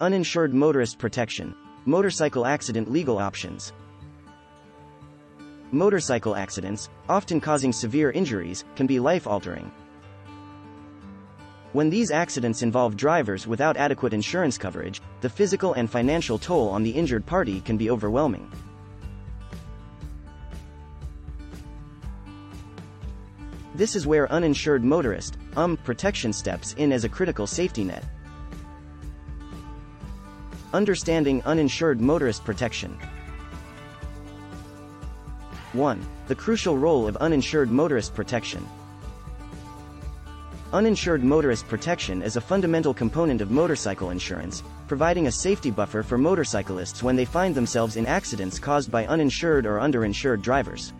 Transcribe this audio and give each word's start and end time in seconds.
Uninsured 0.00 0.52
motorist 0.52 0.98
protection. 0.98 1.54
Motorcycle 1.84 2.46
accident 2.46 2.90
legal 2.90 3.16
options. 3.16 3.72
Motorcycle 5.70 6.34
accidents, 6.34 6.90
often 7.08 7.40
causing 7.40 7.72
severe 7.72 8.10
injuries, 8.10 8.64
can 8.74 8.88
be 8.88 8.98
life-altering. 8.98 9.70
When 11.74 11.90
these 11.90 12.10
accidents 12.10 12.62
involve 12.62 12.96
drivers 12.96 13.46
without 13.46 13.76
adequate 13.76 14.12
insurance 14.12 14.58
coverage, 14.58 15.00
the 15.20 15.30
physical 15.30 15.74
and 15.74 15.88
financial 15.88 16.40
toll 16.40 16.70
on 16.70 16.82
the 16.82 16.90
injured 16.90 17.24
party 17.24 17.60
can 17.60 17.76
be 17.76 17.88
overwhelming. 17.88 18.50
This 23.76 23.94
is 23.94 24.08
where 24.08 24.28
uninsured 24.32 24.82
motorist, 24.82 25.38
UM, 25.56 25.76
protection 25.76 26.32
steps 26.32 26.72
in 26.78 26.90
as 26.90 27.04
a 27.04 27.08
critical 27.08 27.46
safety 27.46 27.84
net. 27.84 28.02
Understanding 30.74 31.40
uninsured 31.44 32.00
motorist 32.00 32.44
protection. 32.44 32.98
1. 35.72 36.06
The 36.26 36.34
crucial 36.34 36.76
role 36.76 37.06
of 37.06 37.16
uninsured 37.18 37.70
motorist 37.70 38.12
protection. 38.12 38.66
Uninsured 40.72 41.22
motorist 41.22 41.68
protection 41.68 42.22
is 42.22 42.34
a 42.34 42.40
fundamental 42.40 42.92
component 42.92 43.40
of 43.40 43.52
motorcycle 43.52 44.10
insurance, 44.10 44.64
providing 44.88 45.28
a 45.28 45.30
safety 45.30 45.70
buffer 45.70 46.02
for 46.02 46.18
motorcyclists 46.18 47.04
when 47.04 47.14
they 47.14 47.24
find 47.24 47.54
themselves 47.54 47.94
in 47.94 48.04
accidents 48.06 48.58
caused 48.58 48.90
by 48.90 49.06
uninsured 49.06 49.66
or 49.66 49.78
underinsured 49.78 50.42
drivers. 50.42 50.92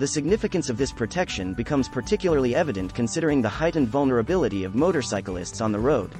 The 0.00 0.06
significance 0.06 0.70
of 0.70 0.78
this 0.78 0.92
protection 0.92 1.52
becomes 1.52 1.86
particularly 1.86 2.54
evident 2.54 2.94
considering 2.94 3.42
the 3.42 3.50
heightened 3.50 3.88
vulnerability 3.88 4.64
of 4.64 4.74
motorcyclists 4.74 5.60
on 5.60 5.72
the 5.72 5.78
road. 5.78 6.10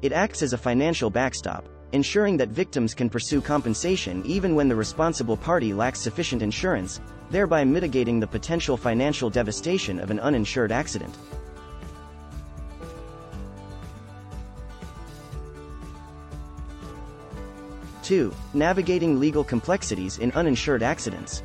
It 0.00 0.12
acts 0.12 0.42
as 0.42 0.54
a 0.54 0.58
financial 0.58 1.10
backstop, 1.10 1.66
ensuring 1.92 2.38
that 2.38 2.48
victims 2.48 2.94
can 2.94 3.10
pursue 3.10 3.42
compensation 3.42 4.22
even 4.24 4.54
when 4.54 4.68
the 4.68 4.74
responsible 4.74 5.36
party 5.36 5.74
lacks 5.74 6.00
sufficient 6.00 6.40
insurance, 6.40 7.02
thereby 7.28 7.62
mitigating 7.62 8.18
the 8.18 8.26
potential 8.26 8.78
financial 8.78 9.28
devastation 9.28 10.00
of 10.00 10.10
an 10.10 10.20
uninsured 10.20 10.72
accident. 10.72 11.14
Two, 18.04 18.34
navigating 18.52 19.18
legal 19.18 19.42
complexities 19.42 20.18
in 20.18 20.30
uninsured 20.32 20.82
accidents. 20.82 21.42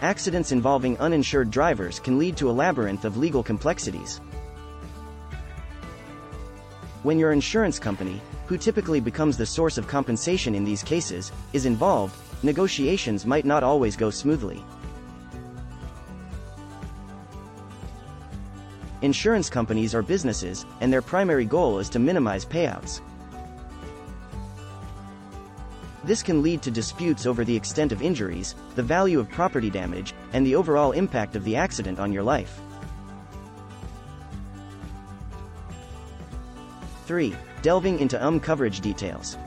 Accidents 0.00 0.50
involving 0.50 0.96
uninsured 0.96 1.50
drivers 1.50 2.00
can 2.00 2.18
lead 2.18 2.38
to 2.38 2.48
a 2.48 2.52
labyrinth 2.52 3.04
of 3.04 3.18
legal 3.18 3.42
complexities. 3.42 4.22
When 7.02 7.18
your 7.18 7.32
insurance 7.32 7.78
company, 7.78 8.18
who 8.46 8.56
typically 8.56 8.98
becomes 8.98 9.36
the 9.36 9.44
source 9.44 9.76
of 9.76 9.86
compensation 9.86 10.54
in 10.54 10.64
these 10.64 10.82
cases, 10.82 11.32
is 11.52 11.66
involved, 11.66 12.16
negotiations 12.42 13.26
might 13.26 13.44
not 13.44 13.62
always 13.62 13.96
go 13.96 14.08
smoothly. 14.08 14.64
Insurance 19.02 19.50
companies 19.50 19.94
are 19.94 20.02
businesses, 20.02 20.64
and 20.80 20.90
their 20.90 21.02
primary 21.02 21.44
goal 21.44 21.78
is 21.78 21.90
to 21.90 21.98
minimize 21.98 22.46
payouts. 22.46 23.02
This 26.04 26.22
can 26.22 26.42
lead 26.42 26.62
to 26.62 26.70
disputes 26.70 27.26
over 27.26 27.44
the 27.44 27.56
extent 27.56 27.92
of 27.92 28.02
injuries, 28.02 28.54
the 28.74 28.82
value 28.82 29.20
of 29.20 29.30
property 29.30 29.70
damage, 29.70 30.14
and 30.32 30.46
the 30.46 30.54
overall 30.54 30.92
impact 30.92 31.36
of 31.36 31.44
the 31.44 31.56
accident 31.56 31.98
on 31.98 32.12
your 32.12 32.22
life. 32.22 32.60
3 37.06 37.34
delving 37.64 37.98
into 37.98 38.22
UM 38.22 38.38
coverage 38.38 38.80
details. 38.80 39.38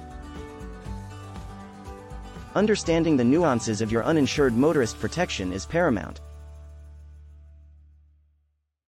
Understanding 2.56 3.16
the 3.16 3.24
nuances 3.24 3.80
of 3.80 3.92
your 3.92 4.04
uninsured 4.04 4.58
motorist 4.58 5.00
protection 5.00 5.54
is 5.54 5.68
paramount. 5.68 6.22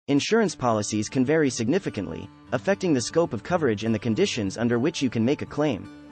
Insurance 0.08 0.54
policies 0.54 1.10
can 1.10 1.22
vary 1.22 1.50
significantly, 1.50 2.30
affecting 2.52 2.94
the 2.94 3.00
scope 3.02 3.34
of 3.34 3.42
coverage 3.42 3.84
and 3.84 3.94
the 3.94 3.98
conditions 3.98 4.56
under 4.56 4.78
which 4.78 5.02
you 5.02 5.10
can 5.10 5.22
make 5.22 5.42
a 5.42 5.46
claim. 5.46 6.09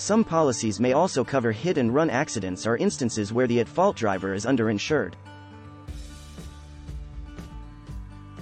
Some 0.00 0.24
policies 0.24 0.80
may 0.80 0.94
also 0.94 1.22
cover 1.22 1.52
hit 1.52 1.76
and 1.76 1.94
run 1.94 2.08
accidents 2.08 2.66
or 2.66 2.78
instances 2.78 3.34
where 3.34 3.46
the 3.46 3.60
at-fault 3.60 3.96
driver 3.96 4.32
is 4.32 4.46
underinsured. 4.46 5.12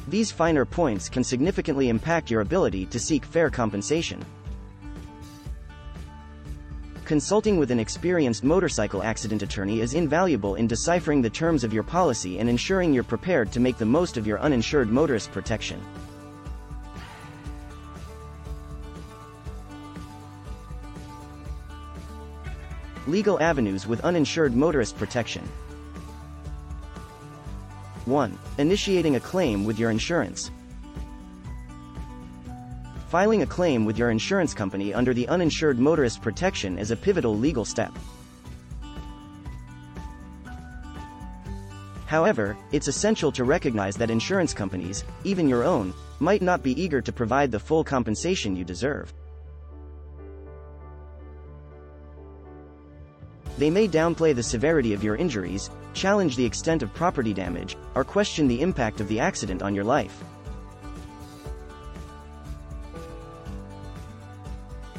These 0.07 0.31
finer 0.31 0.65
points 0.65 1.09
can 1.09 1.25
significantly 1.25 1.89
impact 1.89 2.31
your 2.31 2.43
ability 2.43 2.87
to 2.87 3.01
seek 3.01 3.25
fair 3.25 3.51
compensation. 3.51 4.25
Consulting 7.05 7.59
with 7.59 7.73
an 7.73 7.81
experienced 7.81 8.45
motorcycle 8.45 9.03
accident 9.03 9.43
attorney 9.43 9.81
is 9.81 9.95
invaluable 9.95 10.55
in 10.55 10.69
deciphering 10.69 11.21
the 11.21 11.29
terms 11.29 11.65
of 11.65 11.75
your 11.75 11.83
policy 11.83 12.39
and 12.39 12.49
ensuring 12.49 12.95
you're 12.95 13.03
prepared 13.03 13.51
to 13.51 13.59
make 13.59 13.79
the 13.79 13.85
most 13.85 14.17
of 14.17 14.29
your 14.29 14.39
uninsured 14.39 14.91
motorist 14.91 15.33
protection. 15.33 15.83
Legal 23.09 23.41
avenues 23.41 23.87
with 23.87 24.03
uninsured 24.03 24.55
motorist 24.55 24.95
protection. 24.99 25.43
1. 28.05 28.39
Initiating 28.59 29.17
a 29.17 29.21
claim 29.21 29.65
with 29.65 29.79
your 29.79 29.91
insurance. 29.91 30.51
Filing 33.09 33.41
a 33.41 33.47
claim 33.47 33.87
with 33.87 33.97
your 33.97 34.11
insurance 34.11 34.53
company 34.53 34.93
under 34.93 35.15
the 35.15 35.27
uninsured 35.29 35.79
motorist 35.79 36.21
protection 36.21 36.79
is 36.79 36.91
a 36.91 36.97
pivotal 36.97 37.35
legal 37.35 37.65
step. 37.65 37.97
However, 42.05 42.59
it's 42.73 42.89
essential 42.89 43.33
to 43.33 43.45
recognize 43.45 43.97
that 43.97 44.11
insurance 44.11 44.53
companies, 44.53 45.03
even 45.25 45.49
your 45.49 45.65
own, 45.65 45.95
might 46.21 46.43
not 46.43 46.63
be 46.63 46.79
eager 46.79 47.01
to 47.01 47.13
provide 47.13 47.51
the 47.51 47.59
full 47.59 47.83
compensation 47.83 48.55
you 48.55 48.65
deserve. 48.65 49.15
They 53.59 53.71
may 53.71 53.89
downplay 53.89 54.37
the 54.37 54.43
severity 54.43 54.95
of 54.95 55.03
your 55.03 55.17
injuries, 55.17 55.69
challenge 55.93 56.37
the 56.37 56.45
extent 56.45 56.85
of 56.85 56.95
property 56.95 57.35
damage, 57.35 57.77
or 57.97 58.05
question 58.05 58.47
the 58.47 58.63
impact 58.63 59.01
of 59.01 59.09
the 59.09 59.19
accident 59.19 59.63
on 59.63 59.75
your 59.75 59.83
life. 59.83 60.23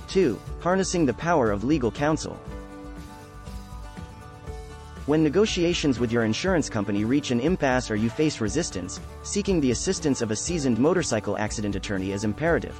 2. 0.10 0.38
Harnessing 0.60 1.06
the 1.06 1.14
power 1.14 1.52
of 1.52 1.64
legal 1.64 1.90
counsel. 1.90 2.38
When 5.06 5.24
negotiations 5.24 5.98
with 5.98 6.12
your 6.12 6.26
insurance 6.26 6.70
company 6.70 7.06
reach 7.06 7.32
an 7.32 7.40
impasse 7.40 7.90
or 7.90 7.96
you 7.96 8.10
face 8.10 8.42
resistance, 8.42 9.00
seeking 9.24 9.62
the 9.62 9.72
assistance 9.72 10.22
of 10.22 10.32
a 10.32 10.36
seasoned 10.36 10.78
motorcycle 10.78 11.38
accident 11.38 11.76
attorney 11.76 12.12
is 12.12 12.26
imperative. 12.26 12.80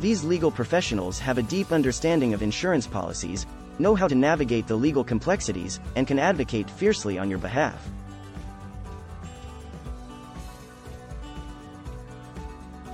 These 0.00 0.22
legal 0.22 0.52
professionals 0.52 1.18
have 1.18 1.38
a 1.38 1.42
deep 1.42 1.72
understanding 1.72 2.32
of 2.32 2.40
insurance 2.40 2.86
policies, 2.86 3.46
know 3.80 3.96
how 3.96 4.06
to 4.06 4.14
navigate 4.14 4.68
the 4.68 4.76
legal 4.76 5.02
complexities, 5.02 5.80
and 5.96 6.06
can 6.06 6.20
advocate 6.20 6.70
fiercely 6.70 7.18
on 7.18 7.28
your 7.28 7.40
behalf. 7.40 7.84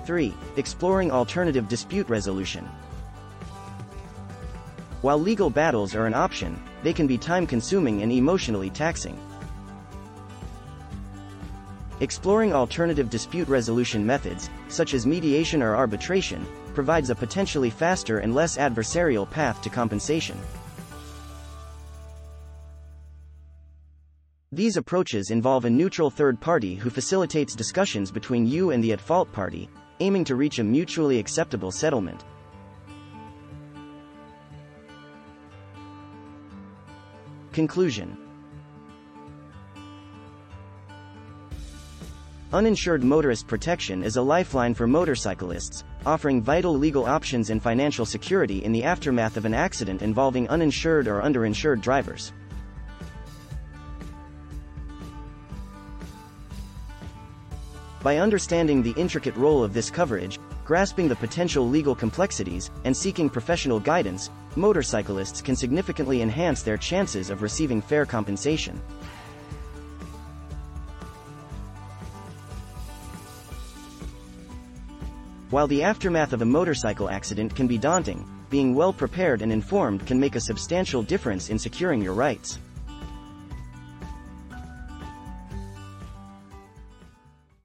Three, 0.06 0.32
exploring 0.56 1.10
alternative 1.10 1.68
dispute 1.68 2.08
resolution. 2.08 2.64
While 5.02 5.18
legal 5.18 5.50
battles 5.50 5.94
are 5.94 6.06
an 6.06 6.14
option, 6.14 6.58
they 6.82 6.94
can 6.94 7.06
be 7.06 7.18
time-consuming 7.18 8.00
and 8.00 8.10
emotionally 8.10 8.70
taxing. 8.70 9.18
Exploring 12.00 12.52
alternative 12.52 13.08
dispute 13.08 13.46
resolution 13.48 14.04
methods, 14.04 14.50
such 14.68 14.94
as 14.94 15.06
mediation 15.06 15.62
or 15.62 15.76
arbitration, 15.76 16.44
provides 16.74 17.10
a 17.10 17.14
potentially 17.14 17.70
faster 17.70 18.18
and 18.18 18.34
less 18.34 18.56
adversarial 18.56 19.30
path 19.30 19.62
to 19.62 19.70
compensation. 19.70 20.36
These 24.50 24.76
approaches 24.76 25.30
involve 25.30 25.64
a 25.64 25.70
neutral 25.70 26.10
third 26.10 26.40
party 26.40 26.74
who 26.74 26.90
facilitates 26.90 27.54
discussions 27.54 28.10
between 28.10 28.46
you 28.46 28.70
and 28.70 28.82
the 28.82 28.92
at-fault 28.92 29.32
party, 29.32 29.68
aiming 30.00 30.24
to 30.24 30.34
reach 30.34 30.58
a 30.58 30.64
mutually 30.64 31.20
acceptable 31.20 31.70
settlement. 31.70 32.24
Conclusion 37.52 38.23
Uninsured 42.54 43.02
motorist 43.02 43.48
protection 43.48 44.04
is 44.04 44.16
a 44.16 44.22
lifeline 44.22 44.74
for 44.74 44.86
motorcyclists, 44.86 45.82
offering 46.06 46.40
vital 46.40 46.72
legal 46.72 47.04
options 47.04 47.50
and 47.50 47.60
financial 47.60 48.06
security 48.06 48.62
in 48.64 48.70
the 48.70 48.84
aftermath 48.84 49.36
of 49.36 49.44
an 49.44 49.52
accident 49.52 50.02
involving 50.02 50.48
uninsured 50.48 51.08
or 51.08 51.20
underinsured 51.20 51.80
drivers. 51.80 52.32
By 58.04 58.18
understanding 58.18 58.84
the 58.84 58.94
intricate 58.96 59.34
role 59.34 59.64
of 59.64 59.74
this 59.74 59.90
coverage, 59.90 60.38
grasping 60.64 61.08
the 61.08 61.16
potential 61.16 61.68
legal 61.68 61.96
complexities, 61.96 62.70
and 62.84 62.96
seeking 62.96 63.28
professional 63.28 63.80
guidance, 63.80 64.30
motorcyclists 64.54 65.42
can 65.42 65.56
significantly 65.56 66.22
enhance 66.22 66.62
their 66.62 66.76
chances 66.76 67.30
of 67.30 67.42
receiving 67.42 67.82
fair 67.82 68.06
compensation. 68.06 68.80
While 75.54 75.68
the 75.68 75.84
aftermath 75.84 76.32
of 76.32 76.42
a 76.42 76.44
motorcycle 76.44 77.08
accident 77.08 77.54
can 77.54 77.68
be 77.68 77.78
daunting, 77.78 78.28
being 78.50 78.74
well 78.74 78.92
prepared 78.92 79.40
and 79.40 79.52
informed 79.52 80.04
can 80.04 80.18
make 80.18 80.34
a 80.34 80.40
substantial 80.40 81.00
difference 81.00 81.48
in 81.48 81.60
securing 81.60 82.02
your 82.02 82.12
rights. 82.12 82.58